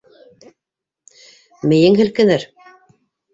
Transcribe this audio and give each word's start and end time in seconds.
Мейең 1.73 1.99
һелкенер!... 2.01 2.47